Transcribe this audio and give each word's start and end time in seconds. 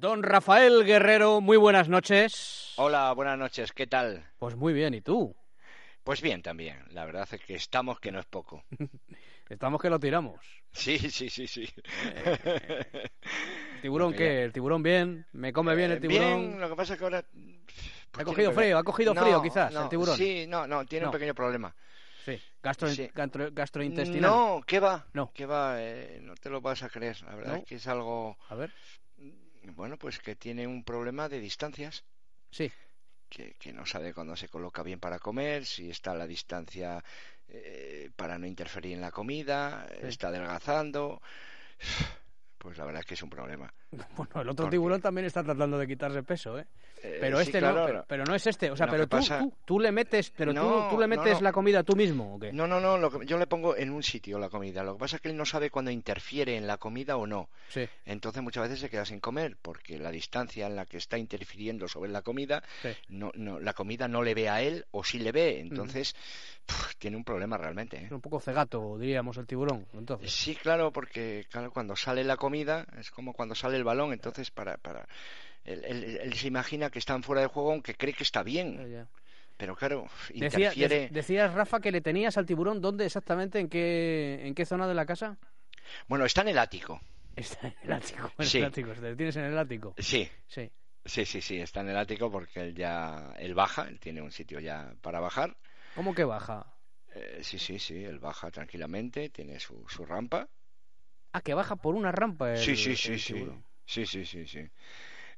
Don 0.00 0.22
Rafael 0.22 0.84
Guerrero, 0.86 1.42
muy 1.42 1.58
buenas 1.58 1.88
noches. 1.90 2.72
Hola, 2.76 3.12
buenas 3.12 3.38
noches, 3.38 3.72
¿qué 3.72 3.86
tal? 3.86 4.26
Pues 4.38 4.56
muy 4.56 4.72
bien, 4.72 4.94
¿y 4.94 5.02
tú? 5.02 5.36
Pues 6.04 6.22
bien 6.22 6.40
también, 6.40 6.82
la 6.92 7.04
verdad 7.04 7.28
es 7.30 7.38
que 7.42 7.54
estamos 7.54 8.00
que 8.00 8.10
no 8.10 8.18
es 8.18 8.24
poco. 8.26 8.64
Estamos 9.50 9.82
que 9.82 9.90
lo 9.90 9.98
tiramos. 9.98 10.38
Sí, 10.70 10.96
sí, 10.96 11.28
sí, 11.28 11.46
sí. 11.48 11.68
¿El 12.44 13.80
tiburón 13.82 14.14
qué? 14.14 14.44
¿El 14.44 14.52
tiburón 14.52 14.80
bien? 14.82 15.26
¿Me 15.32 15.52
come 15.52 15.74
bien 15.74 15.90
el 15.90 15.96
Eh, 15.98 16.00
tiburón? 16.00 16.40
Bien, 16.50 16.60
lo 16.60 16.68
que 16.70 16.76
pasa 16.76 16.92
es 16.94 16.98
que 17.00 17.04
ahora... 17.04 17.24
¿Ha 18.16 18.24
cogido 18.24 18.52
frío? 18.52 18.78
¿Ha 18.78 18.84
cogido 18.84 19.12
frío 19.14 19.42
quizás 19.42 19.72
no, 19.74 19.82
el 19.82 19.88
tiburón? 19.88 20.16
Sí, 20.16 20.46
no, 20.46 20.68
no, 20.68 20.86
tiene 20.86 21.02
No. 21.02 21.08
un 21.10 21.12
pequeño 21.12 21.34
problema. 21.34 21.74
Sí. 22.24 22.40
Gastro- 22.62 22.88
Sí. 22.90 23.10
gastro- 23.12 23.50
gastrointestinal. 23.52 24.30
No, 24.30 24.62
¿qué 24.64 24.78
va? 24.78 25.04
No. 25.14 25.32
¿Qué 25.34 25.44
va? 25.46 25.74
Eh, 25.82 26.20
no 26.22 26.34
te 26.36 26.48
lo 26.48 26.60
vas 26.60 26.84
a 26.84 26.88
creer, 26.88 27.20
la 27.22 27.34
verdad 27.34 27.52
¿No? 27.54 27.58
es 27.58 27.64
que 27.64 27.74
es 27.74 27.86
algo... 27.88 28.38
A 28.48 28.54
ver. 28.54 28.72
Bueno, 29.62 29.96
pues 29.96 30.18
que 30.18 30.36
tiene 30.36 30.66
un 30.66 30.84
problema 30.84 31.28
de 31.28 31.40
distancias. 31.40 32.04
Sí. 32.50 32.70
que, 33.28 33.54
que 33.54 33.72
no 33.72 33.86
sabe 33.86 34.12
cuándo 34.12 34.34
se 34.34 34.48
coloca 34.48 34.82
bien 34.82 34.98
para 34.98 35.20
comer, 35.20 35.64
si 35.64 35.88
está 35.88 36.10
a 36.10 36.16
la 36.16 36.26
distancia 36.26 37.02
eh, 37.46 38.10
para 38.16 38.38
no 38.38 38.46
interferir 38.46 38.94
en 38.94 39.00
la 39.00 39.12
comida, 39.12 39.86
Sí. 40.00 40.06
está 40.08 40.28
adelgazando. 40.28 41.22
Pues 42.58 42.76
la 42.76 42.84
verdad 42.84 43.00
es 43.00 43.06
que 43.06 43.14
es 43.14 43.22
un 43.22 43.30
problema. 43.30 43.72
Bueno, 44.16 44.42
el 44.42 44.48
otro 44.50 44.64
Porque- 44.64 44.70
tiburón 44.76 45.00
también 45.00 45.26
está 45.26 45.42
tratando 45.42 45.78
de 45.78 45.86
quitarse 45.86 46.22
peso, 46.22 46.58
¿eh? 46.58 46.66
Eh, 47.02 47.16
Pero 47.18 47.38
sí, 47.38 47.44
este 47.44 47.60
claro, 47.60 47.80
no, 47.80 47.86
pero, 47.86 48.04
pero 48.06 48.24
no 48.24 48.34
es 48.34 48.46
este. 48.46 48.70
O 48.70 48.76
sea, 48.76 48.86
pero 48.86 49.04
tú, 49.08 49.16
pasa- 49.16 49.38
tú, 49.38 49.52
tú 49.64 49.80
le 49.80 49.90
metes, 49.90 50.30
pero 50.36 50.52
tú, 50.52 50.60
No, 50.60 50.88
tú 50.90 51.00
le 51.00 51.06
metes 51.06 51.34
no. 51.36 51.40
la 51.40 51.50
comida 51.52 51.82
tú 51.82 51.96
mismo, 51.96 52.34
¿o 52.34 52.38
qué? 52.38 52.52
No, 52.52 52.66
no, 52.66 52.78
no, 52.78 52.98
lo 52.98 53.10
que- 53.10 53.24
yo 53.24 53.38
le 53.38 53.46
pongo 53.46 53.74
en 53.74 53.90
un 53.90 54.02
sitio 54.02 54.38
la 54.38 54.50
comida. 54.50 54.82
Lo 54.84 54.92
que 54.94 54.98
pasa 55.00 55.16
es 55.16 55.22
que 55.22 55.28
él 55.30 55.36
no 55.36 55.46
sabe 55.46 55.70
cuándo 55.70 55.90
interfiere 55.90 56.56
en 56.58 56.66
la 56.66 56.76
comida 56.76 57.16
o 57.16 57.26
no. 57.26 57.48
Sí, 57.68 57.88
Entonces 58.04 58.42
muchas 58.42 58.64
veces 58.64 58.80
se 58.80 58.90
queda 58.90 59.06
sin 59.06 59.18
comer 59.18 59.56
porque 59.62 59.98
la 59.98 60.10
distancia 60.10 60.66
en 60.66 60.76
la 60.76 60.84
que 60.84 60.98
está 60.98 61.16
interfiriendo 61.16 61.88
sobre 61.88 62.10
la 62.10 62.20
comida, 62.20 62.62
sí. 62.82 62.90
no, 63.08 63.32
no, 63.34 63.58
la 63.58 63.72
comida 63.72 64.06
no 64.06 64.22
le 64.22 64.34
ve 64.34 64.50
a 64.50 64.60
él 64.60 64.84
o 64.90 65.02
sí 65.02 65.18
le 65.18 65.32
ve. 65.32 65.58
Entonces 65.60 66.14
tiene 66.98 67.16
un 67.16 67.24
problema 67.24 67.56
realmente. 67.56 67.96
¿eh? 67.96 68.08
Un 68.10 68.20
poco 68.20 68.40
cegato, 68.40 68.98
diríamos, 68.98 69.36
el 69.38 69.46
tiburón. 69.46 69.86
Entonces. 69.94 70.30
Sí, 70.30 70.54
claro, 70.54 70.92
porque 70.92 71.46
claro, 71.50 71.70
cuando 71.72 71.96
sale 71.96 72.22
la 72.24 72.36
comida 72.36 72.86
es 72.98 73.10
como 73.10 73.32
cuando 73.32 73.54
sale 73.54 73.79
el 73.80 73.84
balón, 73.84 74.12
entonces 74.12 74.50
para, 74.50 74.76
para 74.76 75.06
él, 75.64 75.84
él- 75.84 76.18
él 76.22 76.34
se 76.34 76.46
imagina 76.46 76.90
que 76.90 76.98
están 76.98 77.22
fuera 77.22 77.42
de 77.42 77.48
juego 77.48 77.72
aunque 77.72 77.94
cree 77.94 78.14
que 78.14 78.22
está 78.22 78.42
bien, 78.42 79.06
pero 79.56 79.74
claro, 79.76 80.06
Decía, 80.34 80.68
interfiere. 80.68 81.08
dec- 81.08 81.10
decías, 81.10 81.52
Rafa, 81.52 81.80
que 81.80 81.90
le 81.92 82.00
tenías 82.00 82.36
al 82.38 82.46
tiburón, 82.46 82.80
¿dónde 82.80 83.04
exactamente? 83.06 83.58
¿En 83.58 83.68
qué, 83.68 84.40
en 84.46 84.54
qué 84.54 84.64
zona 84.64 84.86
de 84.86 84.94
la 84.94 85.04
casa? 85.04 85.36
Bueno, 86.08 86.24
está 86.24 86.42
en 86.42 86.48
el 86.48 86.58
ático. 86.58 87.00
Está 87.36 87.68
en 87.68 87.74
el 87.82 87.92
ático. 87.92 88.30
En 88.38 88.46
Sí. 88.46 88.58
el 88.58 88.64
ático. 88.64 88.92
¿Te 88.92 89.16
tienes 89.16 89.36
en 89.36 89.44
el 89.44 89.58
ático? 89.58 89.94
Sí, 89.98 90.28
Sí. 90.46 90.70
sí, 91.04 91.24
sí, 91.24 91.40
sí, 91.40 91.60
está 91.60 91.80
en 91.80 91.88
el 91.90 91.96
ático 91.96 92.30
porque 92.30 92.60
él 92.60 92.74
ya 92.74 93.34
él 93.38 93.54
baja, 93.54 93.88
él 93.88 93.98
tiene 94.00 94.22
un 94.22 94.30
sitio 94.32 94.60
ya 94.60 94.94
para 95.02 95.20
bajar. 95.20 95.56
¿Cómo 95.94 96.14
que 96.14 96.24
baja? 96.24 96.66
Eh, 97.14 97.40
sí, 97.42 97.58
sí, 97.58 97.78
sí, 97.78 98.04
él 98.04 98.18
baja 98.18 98.50
tranquilamente, 98.50 99.28
tiene 99.30 99.58
su, 99.58 99.84
su 99.88 100.06
rampa. 100.06 100.48
Ah, 101.32 101.40
que 101.42 101.54
baja 101.54 101.76
por 101.76 101.94
una 101.94 102.12
rampa. 102.12 102.52
El, 102.52 102.58
sí, 102.58 102.76
sí, 102.76 102.96
sí, 102.96 103.12
el 103.12 103.18
sí. 103.20 103.34
Sí, 103.90 104.06
sí, 104.06 104.24
sí, 104.24 104.46
sí. 104.46 104.64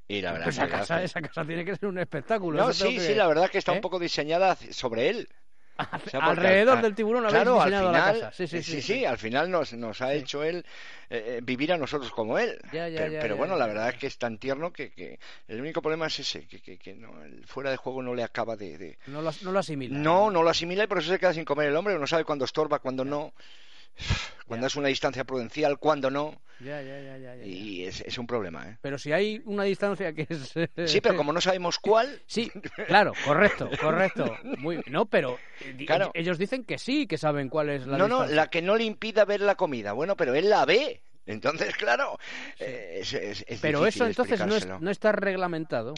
Y 0.08 0.20
la 0.20 0.32
verdad 0.32 0.48
esa, 0.48 0.64
es 0.64 0.70
que 0.70 0.76
casa, 0.76 0.94
hace- 0.96 1.04
esa 1.04 1.22
casa 1.22 1.44
tiene 1.46 1.64
que 1.64 1.74
ser 1.74 1.88
un 1.88 1.98
espectáculo. 1.98 2.58
No, 2.58 2.72
sí, 2.74 2.96
que- 2.96 3.00
sí, 3.00 3.14
la 3.14 3.26
verdad 3.26 3.48
que 3.50 3.56
está 3.56 3.72
¿Eh? 3.72 3.76
un 3.76 3.80
poco 3.80 3.98
diseñada 3.98 4.56
sobre 4.72 5.08
él. 5.08 5.28
O 5.78 6.10
sea, 6.10 6.20
Alrededor 6.20 6.76
al- 6.76 6.82
del 6.82 6.94
tiburón 6.94 7.24
Claro, 7.28 7.60
al 7.62 7.70
final, 7.72 7.92
la 7.92 8.04
casa. 8.12 8.32
Sí, 8.32 8.46
sí, 8.46 8.58
eh, 8.58 8.62
sí. 8.62 8.82
sí, 8.82 9.04
al 9.06 9.16
final 9.16 9.50
nos, 9.50 9.72
nos 9.72 10.02
ha 10.02 10.12
Sí. 10.12 10.18
hecho 10.18 10.44
él 10.44 10.66
eh, 11.08 11.36
eh, 11.38 11.40
vivir 11.42 11.72
a 11.72 11.78
nosotros 11.78 12.12
como 12.12 12.38
él. 12.38 12.60
Ya, 12.72 12.88
ya, 12.88 12.98
pero 12.98 13.12
ya, 13.12 13.20
pero 13.22 13.34
ya, 13.34 13.38
bueno, 13.38 13.56
la 13.56 13.66
verdad 13.66 13.88
es 13.88 13.94
que 13.96 14.06
es 14.06 14.18
tan 14.18 14.36
tierno 14.38 14.70
que, 14.70 14.92
que 14.92 15.18
el 15.48 15.60
único 15.62 15.80
problema 15.80 16.08
es 16.08 16.18
ese, 16.18 16.46
que, 16.46 16.60
que, 16.60 16.76
que 16.76 16.94
no, 16.94 17.24
el 17.24 17.46
fuera 17.46 17.70
de 17.70 17.78
juego 17.78 18.02
no 18.02 18.14
le 18.14 18.22
acaba 18.22 18.54
de... 18.56 18.76
de- 18.76 18.98
No 19.06 19.22
lo, 19.22 19.30
no 19.42 19.50
lo 19.52 19.58
asimila. 19.58 19.98
No, 19.98 20.30
no 20.30 20.42
lo 20.42 20.50
asimila 20.50 20.84
y 20.84 20.88
por 20.88 20.98
eso 20.98 21.10
se 21.10 21.18
queda 21.18 21.32
sin 21.32 21.46
comer 21.46 21.68
el 21.70 21.76
hombre, 21.76 21.98
no 21.98 22.06
sabe 22.06 22.24
cuándo 22.24 22.44
estorba, 22.44 22.80
cuándo 22.80 23.02
no, 23.04 23.32
cuándo 24.46 24.64
Ya. 24.64 24.68
es 24.68 24.76
una 24.76 24.88
distancia 24.88 25.24
prudencial, 25.24 25.78
cuándo 25.78 26.10
no, 26.10 26.40
Ya, 26.60 26.80
ya, 26.80 27.00
ya, 27.00 27.18
ya, 27.18 27.44
y 27.44 27.84
es, 27.84 28.00
es 28.02 28.18
un 28.18 28.26
problema, 28.26 28.68
¿eh? 28.68 28.78
Pero 28.82 28.96
si 28.98 29.12
hay 29.12 29.42
una 29.46 29.64
distancia 29.64 30.12
que 30.12 30.26
es... 30.28 30.52
Sí, 30.86 31.00
pero 31.00 31.16
como 31.16 31.32
no 31.32 31.40
sabemos 31.40 31.78
cuál, 31.78 32.20
Sí, 32.26 32.50
claro, 32.86 33.14
correcto, 33.24 33.70
correcto. 33.80 34.38
Muy, 34.58 34.80
no, 34.86 35.06
pero 35.06 35.38
eh, 35.60 35.86
Claro. 35.86 36.10
ellos 36.14 36.38
dicen 36.38 36.64
que 36.64 36.78
sí, 36.78 37.06
que 37.06 37.18
saben 37.18 37.48
cuál 37.48 37.70
es 37.70 37.86
la 37.86 37.98
no, 37.98 38.06
no, 38.06 38.18
distancia. 38.18 38.36
la 38.36 38.50
que 38.50 38.62
no 38.62 38.76
le 38.76 38.84
impida 38.84 39.24
ver 39.24 39.40
la 39.40 39.56
comida, 39.56 39.92
bueno, 39.92 40.16
pero 40.16 40.34
él 40.34 40.48
la 40.48 40.64
ve. 40.64 41.02
Entonces, 41.24 41.76
claro, 41.76 42.18
eh, 42.58 42.98
es, 43.00 43.12
es- 43.14 43.44
es 43.46 43.60
Pero 43.60 43.86
eso 43.86 44.06
entonces 44.06 44.66
no, 44.66 44.80
no 44.80 44.90
está 44.90 45.12
reglamentado. 45.12 45.94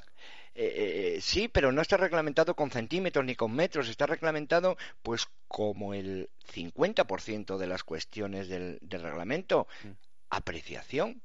Eh, 0.56 1.16
eh, 1.16 1.20
sí, 1.20 1.48
pero 1.48 1.72
no 1.72 1.82
está 1.82 1.96
reglamentado 1.96 2.54
con 2.54 2.70
centímetros 2.70 3.24
ni 3.24 3.34
con 3.34 3.52
metros, 3.52 3.88
está 3.88 4.06
reglamentado 4.06 4.76
pues 5.02 5.26
como 5.48 5.94
el 5.94 6.30
50% 6.52 7.58
de 7.58 7.66
las 7.66 7.82
cuestiones 7.82 8.48
del, 8.48 8.78
del 8.80 9.02
reglamento. 9.02 9.66
Mm. 9.82 9.88
Apreciación, 10.30 11.22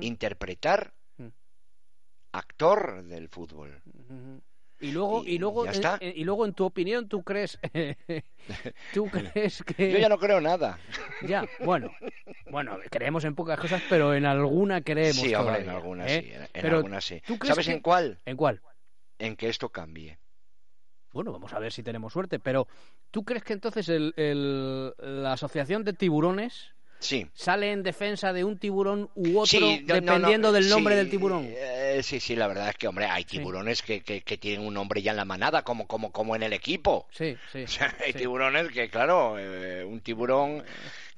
interpretar, 0.00 0.92
Mm. 1.16 1.28
actor 2.32 3.02
del 3.04 3.28
fútbol. 3.28 3.82
Y 4.80 4.90
luego, 4.92 5.24
y, 5.24 5.32
Y 5.34 5.38
luego, 5.38 5.64
ya 5.64 5.70
eh, 5.70 5.74
está. 5.74 5.98
eh, 6.00 6.12
y 6.16 6.24
luego, 6.24 6.46
en 6.46 6.52
tu 6.54 6.64
opinión, 6.64 7.08
¿tú 7.08 7.22
crees, 7.22 7.58
tú 8.92 9.06
crees 9.10 9.62
que 9.64 9.90
Yo 9.92 9.98
ya 9.98 10.08
no 10.08 10.18
creo 10.18 10.40
nada. 10.40 10.78
Ya, 11.26 11.44
bueno, 11.64 11.92
bueno, 12.50 12.78
creemos 12.90 13.24
en 13.24 13.34
pocas 13.34 13.58
cosas, 13.58 13.82
pero 13.88 14.14
en 14.14 14.24
alguna 14.24 14.80
creemos 14.82 15.16
Sí, 15.16 15.34
hombre, 15.34 15.62
en 15.62 15.68
algunas 15.68 16.10
¿eh? 16.10 16.22
sí, 16.22 16.32
en, 16.32 16.48
Pero, 16.62 16.76
algunas 16.76 17.04
sí. 17.04 17.20
¿tú 17.26 17.38
crees 17.38 17.54
¿Sabes 17.54 17.66
que- 17.66 17.72
en 17.72 17.80
cuál? 17.80 18.18
¿En 18.24 18.36
cuál? 18.36 18.60
En 19.18 19.34
que 19.36 19.48
esto 19.48 19.68
cambie. 19.70 20.18
Bueno, 21.12 21.32
vamos 21.32 21.52
a 21.54 21.58
ver 21.58 21.72
si 21.72 21.82
tenemos 21.82 22.12
suerte, 22.12 22.38
pero 22.38 22.68
¿tú 23.10 23.24
crees 23.24 23.42
que 23.42 23.54
entonces 23.54 23.88
el, 23.88 24.12
el- 24.16 24.92
la 25.22 25.32
asociación 25.32 25.82
de 25.82 25.92
tiburones 25.94 26.74
Sí. 27.00 27.26
sale 27.32 27.70
en 27.72 27.82
defensa 27.82 28.32
de 28.32 28.44
un 28.44 28.58
tiburón 28.58 29.08
u 29.14 29.38
otro 29.38 29.46
Sí, 29.46 29.84
no, 29.86 29.94
no, 29.94 30.00
no, 30.00 30.12
dependiendo 30.12 30.52
del 30.52 30.68
nombre 30.68 30.94
sí, 30.94 30.98
del 30.98 31.10
tiburón? 31.10 31.46
Eh, 31.98 32.02
sí, 32.02 32.20
sí, 32.20 32.36
la 32.36 32.46
verdad 32.46 32.68
es 32.70 32.76
que, 32.76 32.88
hombre, 32.88 33.06
hay 33.06 33.24
Sí. 33.24 33.38
tiburones 33.38 33.82
que, 33.82 34.02
que, 34.02 34.22
que 34.22 34.38
tienen 34.38 34.66
un 34.66 34.74
nombre 34.74 35.02
ya 35.02 35.10
en 35.12 35.16
la 35.16 35.24
manada, 35.24 35.62
como, 35.62 35.86
como, 35.86 36.12
como 36.12 36.36
en 36.36 36.42
el 36.42 36.52
equipo. 36.52 37.06
Sí, 37.10 37.36
sí. 37.52 37.64
O 37.64 37.68
sea, 37.68 37.94
hay 38.04 38.12
sí. 38.12 38.18
tiburones 38.18 38.68
que, 38.70 38.88
claro, 38.90 39.36
eh, 39.38 39.84
un 39.84 40.00
tiburón 40.00 40.64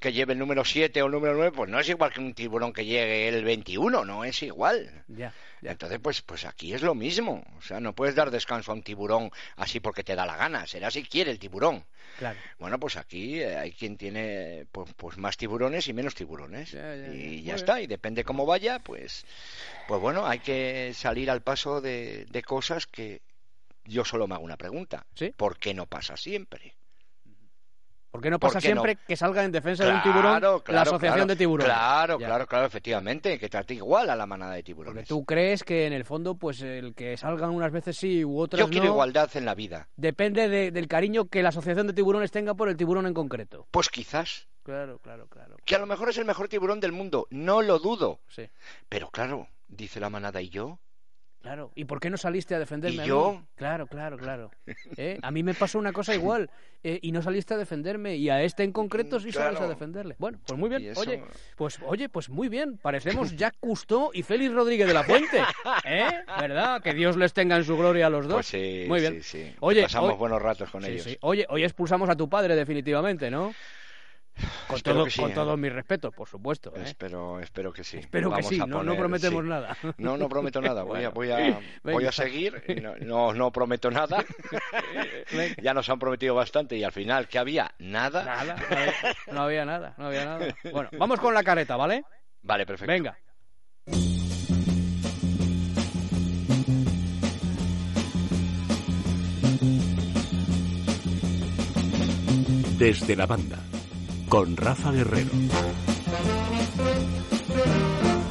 que 0.01 0.11
lleve 0.11 0.33
el 0.33 0.39
número 0.39 0.65
7 0.65 0.99
o 1.01 1.05
el 1.05 1.11
número 1.11 1.35
9, 1.35 1.51
pues 1.55 1.69
no 1.69 1.79
es 1.79 1.87
igual 1.87 2.11
que 2.11 2.19
un 2.19 2.33
tiburón 2.33 2.73
que 2.73 2.83
llegue 2.83 3.27
el 3.27 3.45
21, 3.45 4.03
no 4.03 4.25
es 4.25 4.41
igual. 4.41 5.05
Ya, 5.07 5.31
ya. 5.61 5.71
Entonces, 5.71 5.99
pues, 6.01 6.23
pues 6.23 6.43
aquí 6.43 6.73
es 6.73 6.81
lo 6.81 6.95
mismo. 6.95 7.45
O 7.57 7.61
sea, 7.61 7.79
no 7.79 7.93
puedes 7.93 8.15
dar 8.15 8.31
descanso 8.31 8.71
a 8.71 8.73
un 8.73 8.81
tiburón 8.81 9.29
así 9.57 9.79
porque 9.79 10.03
te 10.03 10.15
da 10.15 10.25
la 10.25 10.35
gana. 10.35 10.65
Será 10.65 10.89
si 10.89 11.03
quiere 11.03 11.29
el 11.29 11.37
tiburón. 11.37 11.85
Claro. 12.17 12.39
Bueno, 12.57 12.79
pues 12.79 12.97
aquí 12.97 13.39
eh, 13.41 13.55
hay 13.55 13.71
quien 13.73 13.95
tiene 13.95 14.65
pues, 14.71 14.91
pues 14.97 15.17
más 15.17 15.37
tiburones 15.37 15.87
y 15.87 15.93
menos 15.93 16.15
tiburones. 16.15 16.71
Ya, 16.71 16.95
ya, 16.95 17.07
ya. 17.07 17.13
Y 17.13 17.27
Muy 17.27 17.43
ya 17.43 17.55
está. 17.55 17.79
Y 17.79 17.85
depende 17.85 18.23
cómo 18.23 18.47
vaya, 18.47 18.79
pues, 18.79 19.23
pues 19.87 20.01
bueno, 20.01 20.25
hay 20.25 20.39
que 20.39 20.93
salir 20.95 21.29
al 21.29 21.43
paso 21.43 21.79
de, 21.79 22.25
de 22.25 22.41
cosas 22.41 22.87
que 22.87 23.21
yo 23.85 24.03
solo 24.03 24.25
me 24.25 24.33
hago 24.33 24.43
una 24.43 24.57
pregunta. 24.57 25.05
¿Sí? 25.13 25.31
¿Por 25.37 25.59
qué 25.59 25.75
no 25.75 25.85
pasa 25.85 26.17
siempre? 26.17 26.73
¿Por 28.11 28.21
qué 28.21 28.29
no 28.29 28.39
¿Por 28.39 28.49
pasa 28.49 28.59
qué 28.59 28.75
no? 28.75 28.81
siempre 28.81 29.03
que 29.07 29.15
salga 29.15 29.43
en 29.43 29.51
defensa 29.53 29.85
de 29.85 29.93
un 29.93 30.01
tiburón 30.03 30.41
la 30.67 30.81
asociación 30.81 30.99
claro, 31.13 31.25
de 31.27 31.35
tiburones? 31.37 31.73
Claro, 31.73 32.19
Ya. 32.19 32.27
claro, 32.27 32.45
claro, 32.45 32.65
efectivamente, 32.65 33.39
que 33.39 33.47
trate 33.47 33.73
igual 33.75 34.09
a 34.09 34.15
la 34.17 34.25
manada 34.25 34.51
de 34.51 34.57
Porque 34.59 34.65
tiburones. 34.65 35.07
tú 35.07 35.23
crees 35.23 35.63
que 35.63 35.87
en 35.87 35.93
el 35.93 36.03
fondo, 36.03 36.35
pues 36.35 36.61
el 36.61 36.93
que 36.93 37.15
salgan 37.15 37.51
unas 37.51 37.71
veces 37.71 37.97
sí 37.97 38.25
u 38.25 38.37
otras 38.39 38.59
Yo 38.59 38.69
quiero 38.69 38.87
no, 38.87 38.91
igualdad 38.91 39.29
en 39.35 39.45
la 39.45 39.55
vida. 39.55 39.87
depende 39.95 40.49
de- 40.49 40.71
del 40.71 40.87
cariño 40.89 41.25
que 41.29 41.41
la 41.41 41.49
asociación 41.49 41.87
de 41.87 41.93
tiburones 41.93 42.31
tenga 42.31 42.53
por 42.53 42.67
el 42.67 42.75
tiburón 42.75 43.07
en 43.07 43.13
concreto. 43.13 43.65
Pues 43.71 43.87
quizás, 43.89 44.47
Claro, 44.63 44.99
claro, 44.99 45.27
claro. 45.27 45.55
que 45.65 45.75
a 45.75 45.79
lo 45.79 45.87
mejor 45.87 46.09
es 46.09 46.17
el 46.17 46.25
mejor 46.25 46.47
tiburón 46.49 46.79
del 46.81 46.91
mundo, 46.91 47.27
no 47.31 47.61
lo 47.61 47.79
dudo. 47.79 48.19
Sí, 48.27 48.43
Pero 48.89 49.09
claro, 49.09 49.47
dice 49.69 49.99
la 50.01 50.09
manada, 50.09 50.41
¿y 50.41 50.49
yo? 50.49 50.79
Claro. 51.41 51.71
¿Y 51.75 51.85
por 51.85 51.99
qué 51.99 52.09
no 52.09 52.17
saliste 52.17 52.55
a 52.55 52.59
defenderme 52.59 53.05
¿Y 53.05 53.09
a 53.09 53.13
mí? 53.15 53.41
Claro, 53.55 53.87
claro, 53.87 54.17
claro. 54.17 54.51
¿Eh? 54.97 55.17
A 55.21 55.31
mí 55.31 55.43
me 55.43 55.53
pasó 55.53 55.77
una 55.79 55.91
cosa 55.93 56.13
igual 56.15 56.49
eh, 56.83 56.99
y 57.01 57.11
no 57.11 57.21
saliste 57.21 57.53
a 57.53 57.57
defenderme 57.57 58.15
y 58.15 58.29
a 58.29 58.41
este 58.43 58.63
en 58.63 58.71
concreto 58.71 59.19
sí 59.19 59.31
sales 59.31 59.55
a 59.55 59.57
Claro. 59.59 59.69
defenderle. 59.69 60.15
Bueno, 60.17 60.39
pues 60.45 60.59
muy 60.59 60.69
bien. 60.69 60.83
eso- 60.91 61.01
Oye, 61.01 61.23
pues 61.55 61.79
oye, 61.85 62.09
pues 62.09 62.29
muy 62.29 62.49
bien. 62.49 62.77
Parecemos 62.77 63.35
Jack 63.35 63.55
Cousteau 63.59 64.11
y 64.13 64.23
Félix 64.23 64.53
Rodríguez 64.53 64.87
de 64.87 64.93
la 64.93 65.03
Fuente. 65.03 65.41
¿Eh? 65.85 66.05
¿Verdad? 66.39 66.81
Que 66.81 66.93
Dios 66.93 67.17
les 67.17 67.33
tenga 67.33 67.55
en 67.57 67.63
su 67.63 67.77
gloria 67.77 68.07
a 68.07 68.09
los 68.09 68.25
dos. 68.27 68.35
Pues 68.35 68.47
sí, 68.47 68.85
Muy 68.87 68.99
bien. 68.99 69.21
sí, 69.21 69.43
sí. 69.45 69.55
Oye, 69.59 69.83
pasamos 69.83 70.11
hoy- 70.13 70.17
buenos 70.17 70.41
ratos 70.41 70.69
con 70.69 70.81
Sí, 70.83 70.91
ellos. 70.91 71.17
Oye, 71.21 71.45
hoy 71.49 71.63
expulsamos 71.63 72.09
a 72.09 72.15
tu 72.15 72.29
padre 72.29 72.55
definitivamente, 72.55 73.29
¿no? 73.29 73.53
Con, 74.67 74.77
espero 74.77 74.95
todo, 74.95 75.05
que 75.05 75.11
sí, 75.11 75.21
con 75.21 75.31
eh. 75.31 75.57
mi 75.57 76.11
por 76.11 76.27
supuesto. 76.27 76.73
¿eh? 76.75 76.83
Espero, 76.85 77.39
espero 77.39 77.71
que 77.71 77.83
sí. 77.83 77.97
Espero 77.97 78.33
que 78.33 78.43
sí, 78.43 78.57
no, 78.57 78.83
no, 78.83 78.95
prometemos 78.95 79.43
nada. 79.43 79.75
No, 79.97 80.17
no 80.17 80.29
prometo 80.29 80.61
nada. 80.61 80.83
Voy, 80.83 81.03
a, 81.03 81.09
voy, 81.09 81.31
a, 81.31 81.59
voy 81.83 82.05
a 82.05 82.11
seguir. 82.11 82.63
No, 83.01 83.33
no, 83.33 83.51
prometo 83.51 83.91
nada. 83.91 84.23
ya 85.61 85.73
nos 85.73 85.89
han 85.89 85.99
prometido 85.99 86.35
bastante 86.35 86.77
y 86.77 86.83
al 86.83 86.91
final, 86.91 87.27
¿qué 87.27 87.39
había? 87.39 87.71
Nada. 87.79 88.23
Nada. 88.23 88.55
No 89.31 89.41
había 89.41 89.65
nada. 89.65 89.93
No 89.97 90.07
había 90.07 90.25
nada. 90.25 90.55
Bueno, 90.71 90.89
vamos 90.97 91.19
con 91.19 91.33
la 91.33 91.43
careta, 91.43 91.75
¿vale? 91.75 92.03
Vale, 92.43 92.65
perfecto. 92.65 92.91
Venga. 92.91 93.17
Desde 102.77 103.15
la 103.15 103.27
banda 103.27 103.70
con 104.31 104.55
Rafa 104.55 104.93
Guerrero. 104.93 105.29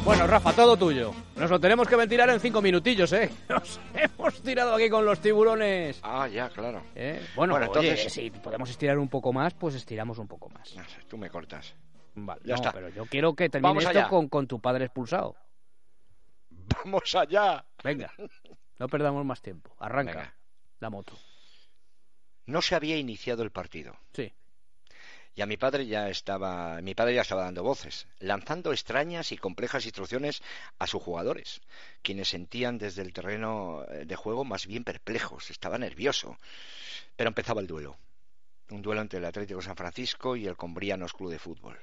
Bueno, 0.02 0.26
Rafa, 0.26 0.55
todo 0.55 0.75
tuyo. 0.79 1.12
Nos 1.37 1.50
lo 1.50 1.61
tenemos 1.61 1.87
que 1.87 1.94
ventilar 1.94 2.31
en 2.31 2.41
cinco 2.41 2.62
minutillos, 2.62 3.12
¿eh? 3.12 3.31
Nos 3.50 3.79
hemos 3.94 4.43
tirado 4.43 4.75
aquí 4.75 4.88
con 4.88 5.05
los 5.05 5.20
tiburones. 5.20 6.00
Ah, 6.02 6.26
ya, 6.26 6.49
claro. 6.49 6.82
¿Eh? 6.94 7.23
Bueno, 7.37 7.52
Bueno, 7.52 7.70
oye, 7.73 7.91
entonces- 7.91 8.12
si 8.14 8.31
podemos 8.31 8.70
estirar 8.70 8.99
un 8.99 9.08
poco 9.11 9.31
más, 9.35 9.52
pues 9.52 9.75
estiramos 9.75 10.17
un 10.19 10.26
poco 10.26 10.49
más. 10.49 10.75
No 10.75 10.82
sé, 10.88 11.00
Tú 11.06 11.19
me 11.19 11.29
cortas. 11.29 11.75
Vale, 12.14 12.41
Ya 12.44 12.55
no, 12.55 12.56
está. 12.56 12.73
pero 12.73 12.88
yo 12.88 13.05
quiero 13.05 13.35
que 13.35 13.50
termine 13.50 13.69
Vamos 13.69 13.85
esto 13.85 14.08
con, 14.08 14.29
con 14.31 14.46
tu 14.46 14.58
padre 14.58 14.87
expulsado. 14.87 15.37
¡Vamos 16.82 17.14
allá! 17.14 17.62
Venga, 17.85 18.11
no 18.79 18.88
perdamos 18.88 19.23
más 19.26 19.43
tiempo. 19.43 19.76
Arranca 19.79 20.12
Venga. 20.12 20.35
la 20.81 20.88
moto. 20.88 21.12
No 22.46 22.62
se 22.62 22.75
había 22.75 22.96
iniciado 22.96 23.43
el 23.43 23.50
partido. 23.50 23.94
Sí. 24.14 24.32
Y 25.35 25.43
a 25.43 25.47
mi 25.47 25.56
padre 25.56 25.87
ya 25.87 26.09
estaba, 26.09 26.81
mi 26.82 26.94
padre 26.94 27.15
ya 27.15 27.23
estaba 27.23 27.44
dando 27.44 27.62
voces, 27.62 28.06
lanzando 28.19 28.73
extrañas 28.73 29.31
y 29.32 29.38
complejas 29.38 29.85
instrucciones 29.85 30.43
a 30.79 30.87
sus 30.87 31.03
jugadores, 31.03 31.61
quienes 32.03 32.29
sentían 32.29 32.79
desde 32.79 33.03
el 33.03 33.12
terreno 33.12 33.85
eh, 33.88 34.05
de 34.06 34.17
juego 34.17 34.44
más 34.44 34.67
bien 34.67 34.82
perplejos, 34.82 35.50
estaba 35.50 35.79
nervioso. 35.79 36.37
Pero 37.17 37.29
empezaba 37.29 37.61
el 37.61 37.69
duelo, 37.69 37.97
un 38.71 38.82
duelo 38.82 39.00
entre 39.00 39.19
el 39.19 39.25
Atlético 39.25 39.62
San 39.62 39.77
Francisco 39.77 40.37
y 40.37 40.47
el 40.47 40.56
Combrianos 40.56 41.12
Club 41.12 41.31
de 41.31 41.38
Fútbol. 41.38 41.79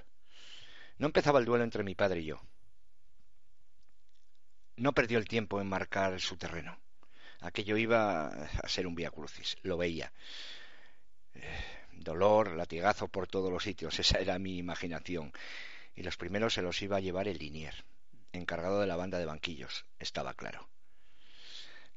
No 0.98 1.08
empezaba 1.08 1.40
el 1.40 1.46
duelo 1.46 1.64
entre 1.64 1.84
mi 1.84 1.96
padre 1.96 2.22
y 2.22 2.26
yo. 2.26 2.42
No 4.76 4.94
perdió 4.94 5.18
el 5.20 5.28
tiempo 5.28 5.62
en 5.62 5.68
marcar 5.68 6.20
su 6.20 6.36
terreno. 6.38 6.78
Aquello 7.40 7.78
iba 7.78 8.28
a 8.28 8.68
ser 8.68 8.88
un 8.88 8.96
vía 8.96 9.10
crucis, 9.10 9.58
lo 9.62 9.78
veía 9.78 10.12
dolor, 12.04 12.56
latigazo 12.56 13.08
por 13.08 13.28
todos 13.28 13.52
los 13.52 13.64
sitios, 13.64 14.00
esa 14.00 14.20
era 14.20 14.40
mi 14.40 14.58
imaginación. 14.58 15.32
Y 15.96 16.04
los 16.04 16.18
primeros 16.18 16.54
se 16.54 16.62
los 16.62 16.82
iba 16.82 16.98
a 16.98 17.02
llevar 17.02 17.28
el 17.28 17.38
Linier, 17.38 17.86
encargado 18.34 18.82
de 18.82 18.88
la 18.88 18.96
banda 18.96 19.18
de 19.18 19.26
banquillos, 19.26 19.86
estaba 20.00 20.34
claro. 20.34 20.68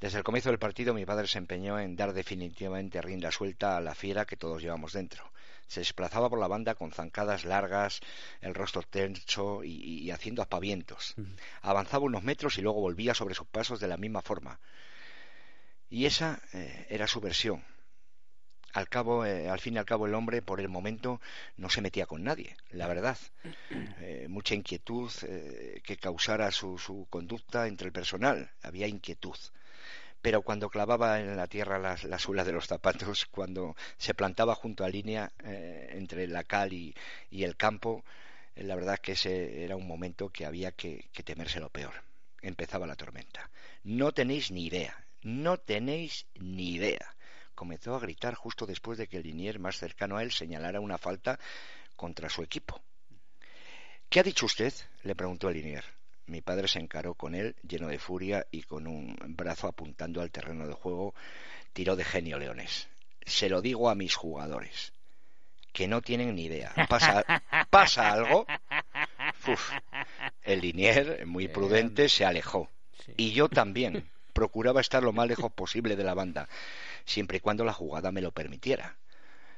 Desde 0.00 0.16
el 0.16 0.24
comienzo 0.24 0.48
del 0.48 0.58
partido 0.58 0.94
mi 0.94 1.04
padre 1.04 1.26
se 1.26 1.36
empeñó 1.36 1.78
en 1.78 1.94
dar 1.94 2.14
definitivamente 2.14 3.02
rienda 3.02 3.30
suelta 3.30 3.76
a 3.76 3.82
la 3.82 3.94
fiera 3.94 4.24
que 4.24 4.38
todos 4.38 4.62
llevamos 4.62 4.94
dentro. 4.94 5.30
Se 5.66 5.80
desplazaba 5.80 6.30
por 6.30 6.40
la 6.40 6.48
banda 6.48 6.74
con 6.74 6.90
zancadas 6.90 7.44
largas, 7.44 8.00
el 8.40 8.54
rostro 8.54 8.82
tenso 8.82 9.62
y, 9.62 10.00
y 10.00 10.10
haciendo 10.10 10.40
aspavientos. 10.40 11.14
Avanzaba 11.60 12.06
unos 12.06 12.22
metros 12.22 12.56
y 12.56 12.62
luego 12.62 12.80
volvía 12.80 13.14
sobre 13.14 13.34
sus 13.34 13.46
pasos 13.46 13.78
de 13.78 13.88
la 13.88 13.98
misma 13.98 14.22
forma. 14.22 14.58
Y 15.90 16.06
esa 16.06 16.40
eh, 16.52 16.86
era 16.88 17.08
su 17.08 17.20
versión, 17.20 17.64
al 18.72 18.88
cabo, 18.88 19.24
eh, 19.24 19.48
al 19.48 19.60
fin 19.60 19.74
y 19.74 19.78
al 19.78 19.84
cabo, 19.84 20.06
el 20.06 20.14
hombre 20.14 20.42
por 20.42 20.60
el 20.60 20.68
momento 20.68 21.20
no 21.56 21.70
se 21.70 21.80
metía 21.80 22.06
con 22.06 22.22
nadie, 22.24 22.56
la 22.70 22.86
verdad. 22.86 23.18
Eh, 24.02 24.28
mucha 24.28 24.54
inquietud 24.54 25.10
eh, 25.22 25.82
que 25.84 25.96
causara 25.96 26.50
su, 26.50 26.78
su 26.78 27.06
conducta 27.10 27.66
entre 27.66 27.86
el 27.86 27.92
personal, 27.92 28.50
había 28.62 28.86
inquietud. 28.86 29.36
Pero 30.22 30.42
cuando 30.42 30.70
clavaba 30.70 31.20
en 31.20 31.36
la 31.36 31.46
tierra 31.46 31.78
las, 31.78 32.04
la 32.04 32.18
suela 32.18 32.44
de 32.44 32.52
los 32.52 32.66
zapatos, 32.66 33.26
cuando 33.26 33.76
se 33.98 34.14
plantaba 34.14 34.54
junto 34.54 34.84
a 34.84 34.88
línea 34.88 35.32
entre 35.38 36.26
la 36.26 36.44
cal 36.44 36.72
y, 36.72 36.94
y 37.30 37.44
el 37.44 37.56
campo, 37.56 38.04
la 38.56 38.74
verdad 38.74 38.98
que 38.98 39.12
ese 39.12 39.64
era 39.64 39.76
un 39.76 39.86
momento 39.86 40.30
que 40.30 40.46
había 40.46 40.72
que, 40.72 41.08
que 41.12 41.22
temerse 41.22 41.60
lo 41.60 41.68
peor. 41.68 41.94
Empezaba 42.42 42.86
la 42.86 42.96
tormenta. 42.96 43.50
No 43.84 44.12
tenéis 44.12 44.50
ni 44.50 44.66
idea, 44.66 45.04
no 45.22 45.58
tenéis 45.58 46.26
ni 46.34 46.72
idea 46.72 47.14
comenzó 47.60 47.94
a 47.94 48.00
gritar 48.00 48.34
justo 48.36 48.64
después 48.64 48.96
de 48.96 49.06
que 49.06 49.18
el 49.18 49.22
linier 49.22 49.58
más 49.58 49.76
cercano 49.76 50.16
a 50.16 50.22
él 50.22 50.32
señalara 50.32 50.80
una 50.80 50.96
falta 50.96 51.38
contra 51.94 52.30
su 52.30 52.42
equipo. 52.42 52.80
¿Qué 54.08 54.18
ha 54.18 54.22
dicho 54.22 54.46
usted? 54.46 54.72
le 55.02 55.14
preguntó 55.14 55.50
el 55.50 55.56
linier. 55.56 55.84
Mi 56.24 56.40
padre 56.40 56.68
se 56.68 56.78
encaró 56.78 57.12
con 57.12 57.34
él, 57.34 57.54
lleno 57.62 57.88
de 57.88 57.98
furia 57.98 58.46
y 58.50 58.62
con 58.62 58.86
un 58.86 59.14
brazo 59.36 59.68
apuntando 59.68 60.22
al 60.22 60.30
terreno 60.30 60.66
de 60.66 60.72
juego, 60.72 61.14
tiró 61.74 61.96
de 61.96 62.04
genio 62.04 62.38
leones. 62.38 62.88
Se 63.26 63.50
lo 63.50 63.60
digo 63.60 63.90
a 63.90 63.94
mis 63.94 64.14
jugadores, 64.14 64.94
que 65.74 65.86
no 65.86 66.00
tienen 66.00 66.34
ni 66.36 66.44
idea. 66.44 66.72
¿Pasa, 66.88 67.22
¿pasa 67.68 68.10
algo? 68.10 68.46
Uf. 69.46 69.70
El 70.44 70.62
linier, 70.62 71.26
muy 71.26 71.48
prudente, 71.48 72.08
se 72.08 72.24
alejó. 72.24 72.70
Sí. 73.04 73.12
Y 73.18 73.32
yo 73.32 73.50
también. 73.50 74.08
Procuraba 74.32 74.80
estar 74.80 75.02
lo 75.02 75.12
más 75.12 75.26
lejos 75.26 75.52
posible 75.52 75.96
de 75.96 76.04
la 76.04 76.14
banda, 76.14 76.48
siempre 77.04 77.38
y 77.38 77.40
cuando 77.40 77.64
la 77.64 77.72
jugada 77.72 78.12
me 78.12 78.22
lo 78.22 78.32
permitiera. 78.32 78.96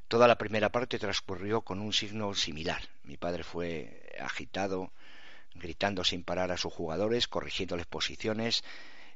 Toda 0.08 0.28
la 0.28 0.36
primera 0.36 0.70
parte 0.70 0.98
transcurrió 0.98 1.62
con 1.62 1.80
un 1.80 1.92
signo 1.92 2.34
similar. 2.34 2.82
Mi 3.04 3.16
padre 3.16 3.44
fue 3.44 4.12
agitado, 4.20 4.92
gritando 5.54 6.04
sin 6.04 6.22
parar 6.22 6.52
a 6.52 6.58
sus 6.58 6.72
jugadores, 6.72 7.28
corrigiéndoles 7.28 7.86
posiciones, 7.86 8.62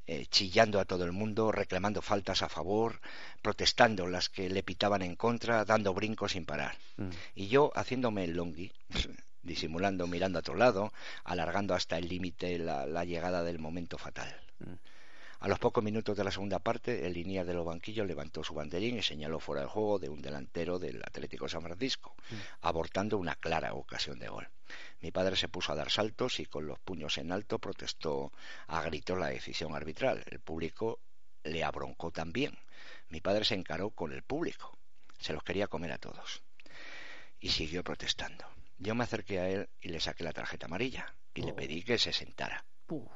eh, 0.06 0.26
chillando 0.26 0.78
a 0.78 0.84
todo 0.84 1.04
el 1.04 1.12
mundo, 1.12 1.50
reclamando 1.50 2.00
faltas 2.00 2.42
a 2.42 2.48
favor, 2.48 3.00
protestando 3.42 4.06
las 4.06 4.28
que 4.28 4.48
le 4.48 4.62
pitaban 4.62 5.02
en 5.02 5.16
contra, 5.16 5.64
dando 5.64 5.92
brincos 5.94 6.32
sin 6.32 6.46
parar. 6.46 6.76
Mm. 6.96 7.10
Y 7.34 7.48
yo 7.48 7.72
haciéndome 7.74 8.24
el 8.24 8.36
longui, 8.36 8.72
disimulando, 9.42 10.06
mirando 10.06 10.38
a 10.38 10.40
otro 10.40 10.54
lado, 10.54 10.92
alargando 11.24 11.74
hasta 11.74 11.98
el 11.98 12.08
límite 12.08 12.58
la, 12.58 12.86
la 12.86 13.04
llegada 13.04 13.42
del 13.42 13.58
momento 13.58 13.98
fatal. 13.98 14.34
Mm. 14.60 14.74
A 15.40 15.48
los 15.48 15.58
pocos 15.58 15.84
minutos 15.84 16.16
de 16.16 16.24
la 16.24 16.30
segunda 16.30 16.58
parte, 16.58 17.06
el 17.06 17.12
linier 17.12 17.44
de 17.44 17.54
los 17.54 17.64
banquillos 17.66 18.06
levantó 18.06 18.42
su 18.42 18.54
banderín 18.54 18.98
y 18.98 19.02
señaló 19.02 19.38
fuera 19.38 19.60
del 19.60 19.70
juego 19.70 19.98
de 19.98 20.08
un 20.08 20.22
delantero 20.22 20.78
del 20.78 21.02
Atlético 21.02 21.48
San 21.48 21.62
Francisco, 21.62 22.14
abortando 22.62 23.18
una 23.18 23.34
clara 23.34 23.74
ocasión 23.74 24.18
de 24.18 24.28
gol. 24.28 24.48
Mi 25.00 25.10
padre 25.12 25.36
se 25.36 25.48
puso 25.48 25.72
a 25.72 25.76
dar 25.76 25.90
saltos 25.90 26.40
y 26.40 26.46
con 26.46 26.66
los 26.66 26.78
puños 26.78 27.18
en 27.18 27.32
alto 27.32 27.58
protestó 27.58 28.32
a 28.66 28.82
gritos 28.82 29.18
la 29.18 29.28
decisión 29.28 29.74
arbitral. 29.74 30.24
El 30.26 30.40
público 30.40 31.00
le 31.44 31.62
abroncó 31.62 32.10
también. 32.10 32.58
Mi 33.10 33.20
padre 33.20 33.44
se 33.44 33.54
encaró 33.54 33.90
con 33.90 34.12
el 34.12 34.22
público. 34.22 34.76
Se 35.18 35.32
los 35.32 35.42
quería 35.42 35.68
comer 35.68 35.92
a 35.92 35.98
todos. 35.98 36.42
Y 37.40 37.50
siguió 37.50 37.84
protestando. 37.84 38.44
Yo 38.78 38.94
me 38.94 39.04
acerqué 39.04 39.38
a 39.40 39.48
él 39.48 39.68
y 39.80 39.88
le 39.88 40.00
saqué 40.00 40.24
la 40.24 40.32
tarjeta 40.32 40.66
amarilla 40.66 41.14
y 41.34 41.42
le 41.42 41.52
Oh. 41.52 41.56
pedí 41.56 41.82
que 41.82 41.98
se 41.98 42.12
sentara. 42.12 42.64
Puf. 42.86 43.08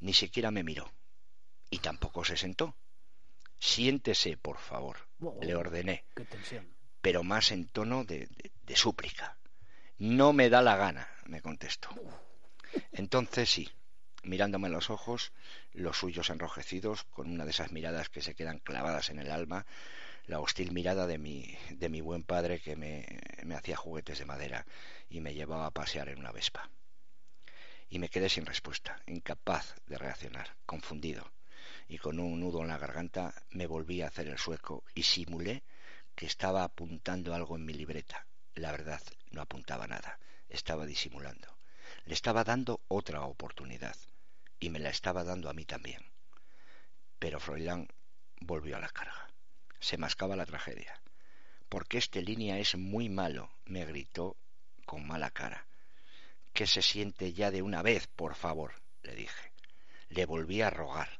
Ni 0.00 0.12
siquiera 0.14 0.50
me 0.50 0.62
miró. 0.64 0.90
Y 1.74 1.78
tampoco 1.78 2.24
se 2.24 2.36
sentó. 2.36 2.76
Siéntese, 3.58 4.36
por 4.36 4.58
favor, 4.58 4.96
Wow. 5.18 5.42
le 5.42 5.56
ordené, 5.56 6.04
pero 7.00 7.24
más 7.24 7.50
en 7.50 7.66
tono 7.66 8.04
de, 8.04 8.26
de- 8.26 8.52
de 8.62 8.76
súplica. 8.76 9.36
No 9.98 10.32
me 10.32 10.48
da 10.50 10.62
la 10.62 10.76
gana, 10.76 11.08
me 11.26 11.40
contestó. 11.40 11.88
Entonces 12.92 13.50
sí, 13.50 13.68
mirándome 14.22 14.68
a 14.68 14.70
los 14.70 14.88
ojos, 14.88 15.32
los 15.72 15.98
suyos 15.98 16.30
enrojecidos, 16.30 17.02
con 17.04 17.28
una 17.28 17.44
de 17.44 17.50
esas 17.50 17.72
miradas 17.72 18.08
que 18.08 18.22
se 18.22 18.36
quedan 18.36 18.60
clavadas 18.60 19.10
en 19.10 19.18
el 19.18 19.32
alma, 19.32 19.66
la 20.26 20.38
hostil 20.38 20.70
mirada 20.70 21.08
de 21.08 21.18
mi, 21.18 21.56
de 21.70 21.88
mi 21.88 22.00
buen 22.00 22.22
padre 22.22 22.60
que 22.60 22.76
me, 22.76 23.04
me 23.42 23.56
hacía 23.56 23.76
juguetes 23.76 24.18
de 24.20 24.26
madera 24.26 24.64
y 25.08 25.20
me 25.20 25.34
llevaba 25.34 25.66
a 25.66 25.70
pasear 25.72 26.08
en 26.08 26.18
una 26.20 26.30
vespa. 26.30 26.70
Y 27.88 27.98
me 27.98 28.08
quedé 28.10 28.28
sin 28.28 28.46
respuesta, 28.46 29.00
incapaz 29.06 29.74
de 29.86 29.98
reaccionar, 29.98 30.54
confundido, 30.66 31.30
y 31.88 31.98
con 31.98 32.18
un 32.18 32.40
nudo 32.40 32.62
en 32.62 32.68
la 32.68 32.78
garganta 32.78 33.34
me 33.50 33.66
volví 33.66 34.02
a 34.02 34.08
hacer 34.08 34.28
el 34.28 34.38
sueco 34.38 34.84
y 34.94 35.02
simulé 35.02 35.62
que 36.14 36.26
estaba 36.26 36.64
apuntando 36.64 37.34
algo 37.34 37.56
en 37.56 37.64
mi 37.64 37.72
libreta. 37.74 38.26
La 38.54 38.70
verdad, 38.70 39.02
no 39.30 39.42
apuntaba 39.42 39.86
nada, 39.86 40.18
estaba 40.48 40.86
disimulando. 40.86 41.56
Le 42.06 42.14
estaba 42.14 42.44
dando 42.44 42.80
otra 42.88 43.22
oportunidad, 43.22 43.96
y 44.60 44.70
me 44.70 44.78
la 44.78 44.90
estaba 44.90 45.24
dando 45.24 45.50
a 45.50 45.52
mí 45.52 45.64
también. 45.64 46.02
Pero 47.18 47.40
Froilán 47.40 47.88
volvió 48.40 48.76
a 48.76 48.80
la 48.80 48.88
carga. 48.88 49.28
Se 49.80 49.98
mascaba 49.98 50.36
la 50.36 50.46
tragedia. 50.46 51.00
Porque 51.68 51.98
este 51.98 52.22
línea 52.22 52.58
es 52.58 52.76
muy 52.76 53.08
malo, 53.08 53.50
me 53.64 53.84
gritó 53.84 54.36
con 54.84 55.06
mala 55.06 55.30
cara. 55.30 55.66
Que 56.52 56.66
se 56.66 56.82
siente 56.82 57.32
ya 57.32 57.50
de 57.50 57.62
una 57.62 57.82
vez, 57.82 58.06
por 58.06 58.34
favor, 58.34 58.74
le 59.02 59.14
dije. 59.14 59.52
Le 60.08 60.26
volví 60.26 60.62
a 60.62 60.70
rogar, 60.70 61.18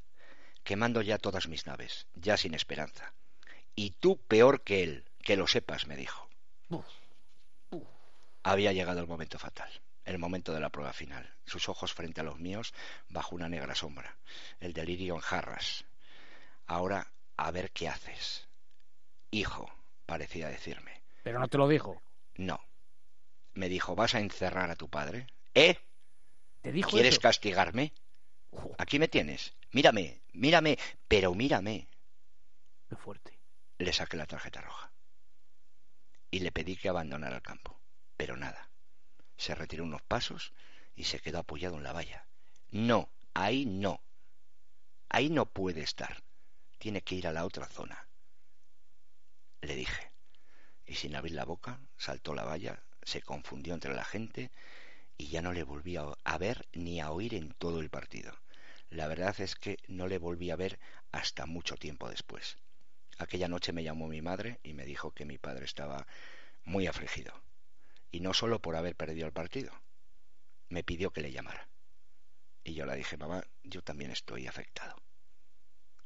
quemando 0.65 1.03
ya 1.03 1.19
todas 1.19 1.47
mis 1.47 1.67
naves, 1.67 2.07
ya 2.15 2.37
sin 2.37 2.55
esperanza. 2.55 3.13
Y 3.77 3.91
tú 3.91 4.17
peor 4.17 4.63
que 4.63 4.83
él, 4.83 5.05
que 5.23 5.37
lo 5.37 5.47
sepas, 5.47 5.87
me 5.87 5.97
dijo. 5.97 6.29
Uf. 6.71 6.87
Uf. 7.71 7.87
Había 8.43 8.73
llegado 8.73 9.01
el 9.01 9.07
momento 9.07 9.39
fatal, 9.39 9.71
el 10.05 10.19
momento 10.19 10.53
de 10.53 10.61
la 10.61 10.71
prueba 10.71 10.93
final. 10.93 11.31
Sus 11.47 11.69
ojos 11.69 11.93
frente 11.93 12.21
a 12.21 12.25
los 12.25 12.39
míos, 12.39 12.73
bajo 13.09 13.35
una 13.35 13.49
negra 13.49 13.75
sombra. 13.75 14.17
El 14.61 14.73
delirio 14.73 15.15
en 15.15 15.21
jarras. 15.21 15.85
Ahora, 16.67 17.07
a 17.37 17.51
ver 17.51 17.71
qué 17.71 17.89
haces. 17.89 18.47
Hijo, 19.31 19.71
parecía 20.07 20.49
decirme. 20.49 21.03
Pero 21.23 21.39
no 21.39 21.49
te 21.49 21.59
lo 21.59 21.69
dijo. 21.69 22.01
No. 22.37 22.61
Me 23.55 23.69
dijo, 23.69 23.95
¿vas 23.95 24.15
a 24.15 24.21
encerrar 24.21 24.71
a 24.71 24.77
tu 24.77 24.89
padre? 24.89 25.27
¿Eh? 25.55 25.77
¿Te 26.63 26.73
dijo 26.73 26.91
¿Quieres 26.91 27.15
eso? 27.15 27.21
castigarme? 27.21 27.93
Aquí 28.79 28.99
me 28.99 29.09
tienes. 29.09 29.55
Mírame, 29.73 30.21
mírame, 30.33 30.79
pero 31.09 31.35
mírame. 31.35 31.89
qué 32.89 32.97
fuerte. 32.97 33.39
Le 33.79 33.93
saqué 33.93 34.17
la 34.17 34.27
tarjeta 34.27 34.61
roja. 34.61 34.91
y 36.31 36.41
le 36.41 36.51
pedí 36.51 36.77
que 36.77 36.89
abandonara 36.89 37.37
el 37.37 37.43
campo. 37.43 37.79
Pero 38.17 38.37
nada. 38.37 38.69
Se 39.37 39.55
retiró 39.55 39.85
unos 39.85 40.03
pasos 40.03 40.53
y 40.97 41.05
se 41.05 41.21
quedó 41.21 41.39
apoyado 41.39 41.77
en 41.77 41.85
la 41.85 41.93
valla. 41.93 42.27
No, 42.71 43.09
ahí 43.35 43.67
no. 43.67 44.01
Ahí 45.09 45.31
no 45.31 45.47
puede 45.47 45.83
estar. 45.83 46.23
Tiene 46.79 47.03
que 47.03 47.15
ir 47.15 47.27
a 47.27 47.33
la 47.33 47.45
otra 47.45 47.67
zona. 47.67 48.07
Le 49.61 49.75
dije. 49.77 50.11
Y 50.87 50.95
sin 50.97 51.17
abrir 51.17 51.35
la 51.35 51.45
boca, 51.45 51.81
saltó 51.97 52.35
la 52.35 52.45
valla, 52.45 52.83
se 53.03 53.23
confundió 53.23 53.75
entre 53.75 53.95
la 53.95 54.05
gente 54.05 54.51
y 55.17 55.29
ya 55.29 55.41
no 55.41 55.53
le 55.53 55.63
volví 55.63 55.97
a 55.97 56.39
ver 56.39 56.69
ni 56.73 57.01
a 57.01 57.11
oír 57.11 57.35
en 57.35 57.55
todo 57.55 57.81
el 57.81 57.89
partido. 57.91 58.37
La 58.95 59.09
verdad 59.09 59.35
es 59.41 59.57
que 59.57 59.79
no 59.89 60.07
le 60.07 60.19
volví 60.19 60.53
a 60.53 60.57
ver 60.57 60.79
hasta 61.11 61.47
mucho 61.47 61.75
tiempo 61.75 62.09
después. 62.09 62.59
Aquella 63.19 63.49
noche 63.49 63.73
me 63.73 63.83
llamó 63.83 64.07
mi 64.07 64.23
madre 64.23 64.61
y 64.63 64.73
me 64.73 64.85
dijo 64.85 65.11
que 65.11 65.25
mi 65.25 65.37
padre 65.37 65.65
estaba 65.65 66.07
muy 66.63 66.87
afligido. 66.87 67.35
Y 68.13 68.21
no 68.21 68.33
solo 68.35 68.63
por 68.63 68.77
haber 68.77 68.95
perdido 68.95 69.27
el 69.27 69.33
partido. 69.33 69.73
Me 70.69 70.85
pidió 70.85 71.11
que 71.11 71.23
le 71.23 71.33
llamara. 71.33 71.67
Y 72.63 72.75
yo 72.75 72.87
le 72.87 72.95
dije, 72.95 73.17
mamá, 73.17 73.43
yo 73.65 73.83
también 73.83 74.13
estoy 74.13 74.47
afectado. 74.47 74.95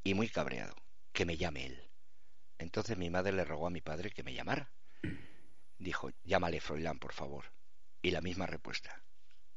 Y 0.03 0.15
muy 0.15 0.31
cabreado, 0.31 0.75
que 1.13 1.27
me 1.27 1.37
llame 1.37 1.67
él. 1.67 1.91
Entonces 2.57 2.97
mi 2.97 3.11
madre 3.11 3.33
le 3.33 3.45
rogó 3.45 3.67
a 3.67 3.71
mi 3.71 3.83
padre 3.83 4.13
que 4.13 4.23
me 4.23 4.33
llamara. 4.33 4.71
Dijo, 5.79 6.11
llámale 6.25 6.63
Froilán, 6.63 6.99
por 6.99 7.13
favor. 7.13 7.53
Y 8.01 8.13
la 8.13 8.23
misma 8.23 8.47
respuesta. 8.47 9.03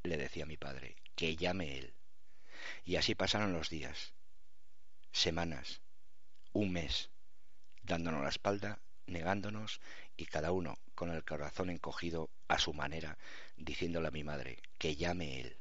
Le 0.02 0.18
decía 0.18 0.44
a 0.44 0.48
mi 0.48 0.58
padre, 0.58 0.96
que 1.16 1.34
llame 1.34 1.78
él. 1.78 1.94
Y 2.84 2.96
así 2.96 3.14
pasaron 3.14 3.52
los 3.52 3.70
días, 3.70 4.12
semanas, 5.12 5.80
un 6.52 6.72
mes, 6.72 7.10
dándonos 7.82 8.22
la 8.22 8.28
espalda, 8.28 8.78
negándonos 9.06 9.80
y 10.16 10.26
cada 10.26 10.52
uno 10.52 10.78
con 10.94 11.10
el 11.10 11.24
corazón 11.24 11.70
encogido 11.70 12.30
a 12.48 12.58
su 12.58 12.72
manera, 12.72 13.18
diciéndole 13.56 14.08
a 14.08 14.12
mi 14.12 14.24
madre 14.24 14.58
que 14.78 14.96
llame 14.96 15.40
él. 15.40 15.56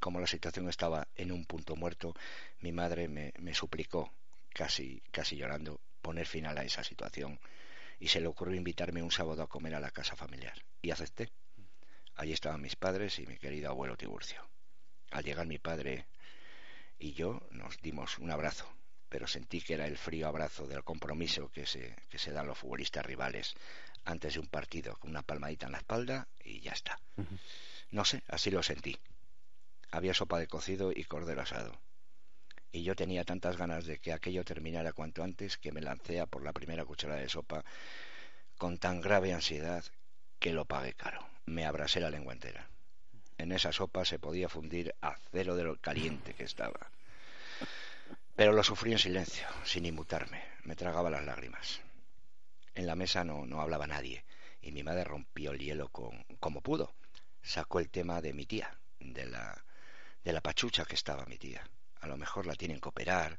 Como 0.00 0.20
la 0.20 0.26
situación 0.26 0.68
estaba 0.68 1.06
en 1.14 1.30
un 1.30 1.44
punto 1.44 1.76
muerto, 1.76 2.14
mi 2.60 2.72
madre 2.72 3.08
me, 3.08 3.32
me 3.38 3.54
suplicó, 3.54 4.12
casi, 4.52 5.02
casi 5.12 5.36
llorando, 5.36 5.80
poner 6.00 6.26
final 6.26 6.58
a 6.58 6.64
esa 6.64 6.82
situación 6.82 7.38
y 8.00 8.08
se 8.08 8.20
le 8.20 8.26
ocurrió 8.26 8.56
invitarme 8.56 9.02
un 9.02 9.12
sábado 9.12 9.42
a 9.42 9.48
comer 9.48 9.76
a 9.76 9.80
la 9.80 9.92
casa 9.92 10.16
familiar. 10.16 10.60
Y 10.82 10.90
acepté. 10.90 11.30
Allí 12.16 12.32
estaban 12.32 12.60
mis 12.60 12.74
padres 12.74 13.18
y 13.20 13.26
mi 13.26 13.38
querido 13.38 13.70
abuelo 13.70 13.96
Tiburcio. 13.96 14.51
Al 15.12 15.24
llegar 15.24 15.46
mi 15.46 15.58
padre 15.58 16.06
y 16.98 17.12
yo 17.12 17.46
nos 17.50 17.80
dimos 17.82 18.18
un 18.18 18.30
abrazo, 18.30 18.66
pero 19.08 19.26
sentí 19.26 19.60
que 19.60 19.74
era 19.74 19.86
el 19.86 19.98
frío 19.98 20.26
abrazo 20.26 20.66
del 20.66 20.84
compromiso 20.84 21.50
que 21.50 21.66
se, 21.66 21.96
que 22.08 22.18
se 22.18 22.32
dan 22.32 22.46
los 22.46 22.58
futbolistas 22.58 23.04
rivales 23.04 23.54
antes 24.04 24.34
de 24.34 24.40
un 24.40 24.46
partido, 24.46 24.96
con 24.96 25.10
una 25.10 25.22
palmadita 25.22 25.66
en 25.66 25.72
la 25.72 25.78
espalda 25.78 26.28
y 26.44 26.60
ya 26.60 26.72
está. 26.72 26.98
No 27.90 28.04
sé, 28.04 28.22
así 28.28 28.50
lo 28.50 28.62
sentí. 28.62 28.96
Había 29.90 30.14
sopa 30.14 30.38
de 30.38 30.46
cocido 30.46 30.92
y 30.92 31.04
cordero 31.04 31.42
asado. 31.42 31.78
Y 32.72 32.84
yo 32.84 32.96
tenía 32.96 33.24
tantas 33.24 33.58
ganas 33.58 33.84
de 33.84 33.98
que 33.98 34.12
aquello 34.12 34.44
terminara 34.44 34.94
cuanto 34.94 35.22
antes 35.22 35.58
que 35.58 35.72
me 35.72 35.82
lancé 35.82 36.20
a 36.20 36.26
por 36.26 36.42
la 36.42 36.54
primera 36.54 36.86
cucharada 36.86 37.20
de 37.20 37.28
sopa 37.28 37.64
con 38.56 38.78
tan 38.78 39.00
grave 39.02 39.34
ansiedad 39.34 39.84
que 40.38 40.52
lo 40.52 40.64
pagué 40.64 40.94
caro. 40.94 41.28
Me 41.44 41.66
abrasé 41.66 42.00
la 42.00 42.10
lengua 42.10 42.32
entera. 42.32 42.71
En 43.38 43.52
esa 43.52 43.72
sopa 43.72 44.04
se 44.04 44.18
podía 44.18 44.48
fundir 44.48 44.94
a 45.00 45.16
cero 45.30 45.56
de 45.56 45.64
lo 45.64 45.76
caliente 45.76 46.34
que 46.34 46.44
estaba. 46.44 46.90
Pero 48.36 48.52
lo 48.52 48.62
sufrí 48.62 48.92
en 48.92 48.98
silencio, 48.98 49.46
sin 49.64 49.84
inmutarme. 49.84 50.42
Me 50.64 50.76
tragaba 50.76 51.10
las 51.10 51.24
lágrimas. 51.24 51.80
En 52.74 52.86
la 52.86 52.96
mesa 52.96 53.24
no, 53.24 53.44
no 53.44 53.60
hablaba 53.60 53.86
nadie, 53.86 54.24
y 54.62 54.72
mi 54.72 54.82
madre 54.82 55.04
rompió 55.04 55.50
el 55.50 55.58
hielo 55.58 55.88
con, 55.88 56.24
como 56.40 56.62
pudo. 56.62 56.94
Sacó 57.42 57.80
el 57.80 57.90
tema 57.90 58.22
de 58.22 58.32
mi 58.32 58.46
tía, 58.46 58.78
de 59.00 59.26
la, 59.26 59.62
de 60.24 60.32
la 60.32 60.40
pachucha 60.40 60.84
que 60.84 60.94
estaba 60.94 61.26
mi 61.26 61.36
tía. 61.36 61.62
A 62.00 62.06
lo 62.06 62.16
mejor 62.16 62.46
la 62.46 62.54
tienen 62.54 62.80
que 62.80 62.88
operar, 62.88 63.38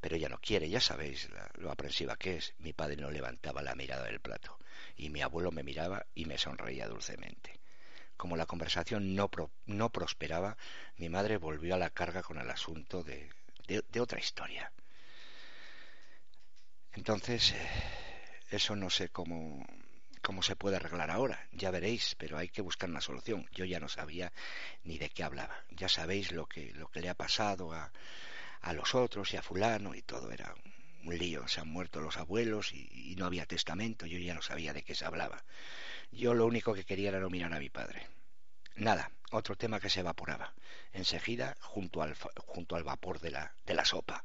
pero 0.00 0.16
ella 0.16 0.28
no 0.28 0.38
quiere, 0.38 0.68
ya 0.68 0.80
sabéis 0.80 1.28
lo 1.54 1.70
aprensiva 1.70 2.16
que 2.16 2.36
es. 2.36 2.54
Mi 2.58 2.72
padre 2.72 2.96
no 2.96 3.10
levantaba 3.10 3.62
la 3.62 3.74
mirada 3.74 4.04
del 4.04 4.20
plato, 4.20 4.58
y 4.96 5.10
mi 5.10 5.22
abuelo 5.22 5.50
me 5.50 5.64
miraba 5.64 6.06
y 6.14 6.26
me 6.26 6.38
sonreía 6.38 6.86
dulcemente. 6.86 7.58
Como 8.16 8.36
la 8.36 8.46
conversación 8.46 9.14
no, 9.14 9.30
no 9.66 9.90
prosperaba, 9.90 10.56
mi 10.96 11.08
madre 11.08 11.36
volvió 11.36 11.74
a 11.74 11.78
la 11.78 11.90
carga 11.90 12.22
con 12.22 12.38
el 12.38 12.50
asunto 12.50 13.02
de, 13.02 13.30
de, 13.66 14.00
otra 14.00 14.18
historia. 14.18 14.72
Entonces, 16.92 17.52
eh, 17.52 17.68
eso 18.50 18.76
no 18.76 18.88
sé 18.90 19.08
cómo, 19.08 19.66
cómo 20.22 20.42
se 20.42 20.56
puede 20.56 20.76
arreglar 20.76 21.10
ahora, 21.10 21.48
ya 21.52 21.70
veréis, 21.70 22.14
pero 22.16 22.38
hay 22.38 22.48
que 22.48 22.62
buscar 22.62 22.88
una 22.88 23.00
solución. 23.00 23.48
Yo 23.52 23.64
ya 23.64 23.80
no 23.80 23.88
sabía 23.88 24.32
ni 24.84 24.98
de 24.98 25.10
qué 25.10 25.24
hablaba. 25.24 25.64
Ya 25.70 25.88
sabéis 25.88 26.32
lo 26.32 26.46
que, 26.46 26.72
lo 26.74 26.88
que 26.88 27.00
le 27.00 27.08
ha 27.08 27.14
pasado 27.14 27.72
a, 27.72 27.92
a 28.60 28.72
los 28.72 28.94
otros 28.94 29.32
y 29.34 29.36
a 29.36 29.42
fulano 29.42 29.94
y 29.94 30.02
todo 30.02 30.30
era 30.30 30.54
un 30.64 30.73
lío. 31.12 31.46
Se 31.48 31.60
han 31.60 31.68
muerto 31.68 32.00
los 32.00 32.16
abuelos 32.16 32.72
y, 32.72 32.88
y, 32.92 33.16
no 33.16 33.26
había 33.26 33.46
testamento. 33.46 34.06
Yo 34.06 34.18
ya 34.18 34.34
no 34.34 34.42
sabía 34.42 34.72
de 34.72 34.82
qué 34.82 34.94
se 34.94 35.04
hablaba. 35.04 35.44
Yo 36.10 36.34
lo 36.34 36.46
único 36.46 36.74
que 36.74 36.84
quería 36.84 37.10
era 37.10 37.20
no 37.20 37.30
mirar 37.30 37.52
a 37.52 37.58
mi 37.58 37.70
padre. 37.70 38.06
Nada, 38.76 39.10
otro 39.30 39.56
tema 39.56 39.78
que 39.78 39.88
se 39.88 40.00
evaporaba, 40.00 40.52
enseguida 40.92 41.56
junto 41.60 42.02
al, 42.02 42.14
junto 42.46 42.74
al 42.74 42.82
vapor 42.82 43.20
de 43.20 43.30
la, 43.30 43.54
de 43.64 43.74
la 43.74 43.84
sopa. 43.84 44.24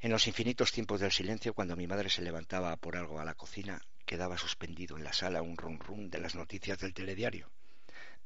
En 0.00 0.10
los 0.10 0.26
infinitos 0.26 0.72
tiempos 0.72 1.00
del 1.00 1.12
silencio, 1.12 1.54
cuando 1.54 1.76
mi 1.76 1.86
madre 1.86 2.08
se 2.08 2.22
levantaba 2.22 2.76
por 2.76 2.96
algo 2.96 3.20
a 3.20 3.24
la 3.24 3.34
cocina, 3.34 3.80
quedaba 4.06 4.38
suspendido 4.38 4.96
en 4.96 5.04
la 5.04 5.12
sala 5.12 5.42
un 5.42 5.56
rum 5.56 5.78
rum 5.78 6.08
de 6.08 6.20
las 6.20 6.34
noticias 6.34 6.78
del 6.78 6.94
telediario. 6.94 7.50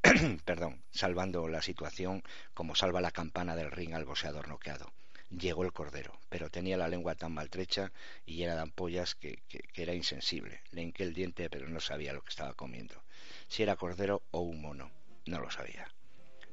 Perdón, 0.44 0.82
salvando 0.90 1.48
la 1.48 1.62
situación 1.62 2.22
como 2.54 2.74
salva 2.74 3.00
la 3.00 3.10
campana 3.10 3.56
del 3.56 3.70
ring 3.70 3.94
al 3.94 4.04
boxeador 4.04 4.48
noqueado 4.48 4.92
llegó 5.30 5.64
el 5.64 5.72
cordero, 5.72 6.18
pero 6.28 6.50
tenía 6.50 6.76
la 6.76 6.88
lengua 6.88 7.14
tan 7.14 7.32
maltrecha 7.32 7.92
y 8.24 8.36
llena 8.36 8.54
de 8.54 8.62
ampollas 8.62 9.14
que, 9.14 9.42
era 9.74 9.94
insensible. 9.94 10.62
Le 10.70 10.82
hinqué 10.82 11.02
el 11.02 11.14
diente, 11.14 11.50
pero 11.50 11.68
no 11.68 11.80
sabía 11.80 12.12
lo 12.12 12.22
que 12.22 12.30
estaba 12.30 12.54
comiendo. 12.54 13.02
Si 13.48 13.62
era 13.62 13.76
cordero 13.76 14.22
o 14.30 14.40
un 14.40 14.60
mono, 14.60 14.90
no 15.26 15.40
lo 15.40 15.50
sabía. 15.50 15.90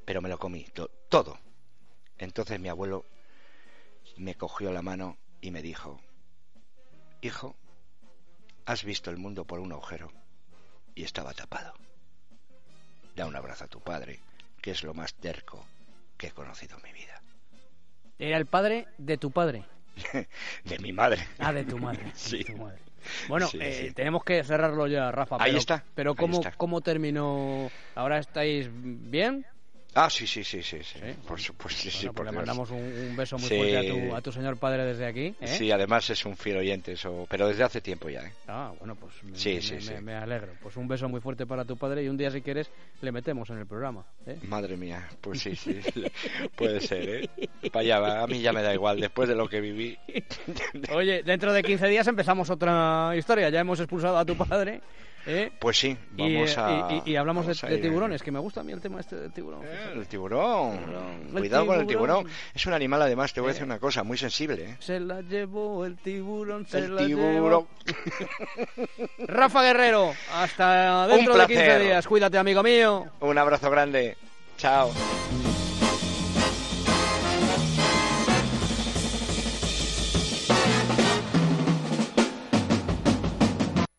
Pero 0.05 0.21
me 0.21 0.29
lo 0.29 0.37
comí, 0.37 0.65
todo. 1.09 1.39
Entonces 2.17 2.59
mi 2.59 2.69
abuelo 2.69 3.05
me 4.17 4.35
cogió 4.35 4.71
la 4.71 4.81
mano 4.81 5.17
y 5.41 5.51
me 5.51 5.61
dijo, 5.61 6.01
Hijo, 7.21 7.55
has 8.65 8.83
visto 8.83 9.09
el 9.09 9.17
mundo 9.17 9.45
por 9.45 9.59
un 9.59 9.71
agujero 9.71 10.11
y 10.95 11.03
estaba 11.03 11.33
tapado. 11.33 11.73
Da 13.15 13.25
un 13.25 13.35
abrazo 13.35 13.65
a 13.65 13.67
tu 13.67 13.79
padre, 13.79 14.19
que 14.61 14.71
es 14.71 14.83
lo 14.83 14.93
más 14.93 15.13
terco 15.13 15.65
que 16.17 16.27
he 16.27 16.31
conocido 16.31 16.77
en 16.77 16.83
mi 16.83 16.93
vida. 16.93 17.22
Era 18.19 18.37
el 18.37 18.45
padre 18.45 18.87
de 18.97 19.17
tu 19.17 19.31
padre. 19.31 19.65
de 20.63 20.79
mi 20.79 20.93
madre. 20.93 21.27
Ah, 21.39 21.53
de 21.53 21.63
tu 21.63 21.77
madre. 21.77 22.03
sí. 22.15 22.45
Bueno, 23.27 23.49
eh, 23.59 23.91
tenemos 23.95 24.23
que 24.23 24.43
cerrarlo 24.43 24.87
ya, 24.87 25.11
Rafa. 25.11 25.37
Ahí 25.39 25.55
está. 25.55 25.83
Pero 25.93 26.15
¿cómo, 26.15 26.41
¿cómo 26.57 26.81
terminó? 26.81 27.69
¿Ahora 27.95 28.19
estáis 28.19 28.69
bien? 28.71 29.45
Ah, 29.95 30.09
sí, 30.09 30.25
sí, 30.25 30.43
sí, 30.43 30.63
sí, 30.63 30.79
sí. 30.83 30.99
Por 31.27 31.39
supuesto, 31.39 31.89
sí, 31.89 32.09
pues 32.09 32.25
le 32.25 32.35
mandamos 32.35 32.71
un, 32.71 33.15
beso 33.15 33.37
muy 33.37 33.47
fuerte 33.47 33.77
a 33.77 33.81
tu, 33.81 34.15
a 34.15 34.21
tu, 34.21 34.31
señor 34.31 34.57
padre 34.57 34.85
desde 34.85 35.05
aquí. 35.05 35.35
¿eh? 35.39 35.47
Sí, 35.47 35.71
además 35.71 36.09
es 36.09 36.25
un 36.25 36.35
fiel 36.35 36.57
oyente, 36.57 36.93
eso, 36.93 37.27
pero 37.29 37.47
desde 37.47 37.63
hace 37.63 37.79
tiempo 37.79 38.09
ya. 38.09 38.21
¿eh? 38.21 38.33
Ah, 38.47 38.73
bueno, 38.79 38.95
pues 38.95 39.13
me, 39.23 40.01
me, 40.01 40.15
alegro. 40.15 40.53
Pues 40.61 40.75
un 40.77 40.87
beso 40.87 41.07
muy 41.09 41.21
fuerte 41.21 41.45
para 41.45 41.63
tu 41.63 41.77
padre 41.77 42.03
y 42.03 42.07
un 42.09 42.17
día, 42.17 42.31
si 42.31 42.41
quieres, 42.41 42.71
le 43.01 43.11
metemos 43.11 43.49
en 43.51 43.59
el 43.59 43.67
programa. 43.67 44.03
¿eh? 44.25 44.39
Madre 44.43 44.77
mía, 44.77 45.07
pues 45.21 45.41
sí, 45.41 45.55
sí, 45.55 45.79
puede 46.55 46.81
ser, 46.81 47.09
¿eh? 47.09 47.49
Para 47.71 47.81
allá, 47.81 48.23
a 48.23 48.27
mí 48.27 48.41
ya 48.41 48.51
me 48.51 48.63
da 48.63 48.73
igual, 48.73 48.99
después 48.99 49.29
de 49.29 49.35
lo 49.35 49.47
que 49.47 49.61
viví. 49.61 49.97
Oye, 50.91 51.21
dentro 51.21 51.53
de 51.53 51.61
15 51.61 51.87
días 51.87 52.07
empezamos 52.07 52.49
otra 52.49 53.13
historia. 53.15 53.49
Ya 53.49 53.59
hemos 53.59 53.79
expulsado 53.79 54.17
a 54.17 54.25
tu 54.25 54.35
padre. 54.35 54.81
¿Eh? 55.25 55.51
Pues 55.57 55.79
sí, 55.79 55.97
vamos 56.11 56.51
y, 56.51 56.59
a. 56.59 57.01
Y, 57.05 57.15
hablamos 57.15 57.47
de, 57.47 57.77
tiburones, 57.77 58.21
que 58.21 58.31
me 58.31 58.39
gusta 58.39 58.61
a 58.61 58.63
mí 58.63 58.73
el 58.73 58.81
tema 58.81 58.99
este 58.99 59.15
del 59.15 59.31
tiburón. 59.31 59.61
Eh, 59.63 59.93
el 59.95 60.07
tiburón. 60.07 60.79
Cuidado 61.31 61.65
con 61.65 61.79
el 61.79 61.87
tiburón. 61.87 62.27
Es 62.53 62.65
un 62.65 62.73
animal, 62.73 63.01
además, 63.01 63.33
te 63.33 63.39
voy 63.39 63.49
a 63.49 63.53
decir 63.53 63.65
una 63.65 63.79
cosa, 63.79 64.03
muy 64.03 64.17
sensible. 64.17 64.71
¿eh? 64.71 64.77
Se 64.79 64.99
la 64.99 65.21
llevó 65.21 65.85
el 65.85 65.97
tiburón, 65.97 66.67
se 66.67 66.79
el 66.79 66.95
la 66.95 67.05
tiburón. 67.05 67.67
Rafa 69.19 69.63
Guerrero, 69.63 70.13
hasta 70.33 71.07
dentro 71.07 71.37
de 71.37 71.47
15 71.47 71.79
días. 71.79 72.07
Cuídate, 72.07 72.37
amigo 72.37 72.61
mío. 72.61 73.05
Un 73.21 73.37
abrazo 73.37 73.69
grande. 73.69 74.17
Chao. 74.57 74.91